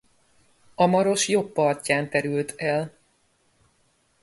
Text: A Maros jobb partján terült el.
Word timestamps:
A 0.75 0.85
Maros 0.85 1.27
jobb 1.27 1.51
partján 1.51 2.09
terült 2.09 2.53
el. 2.55 2.97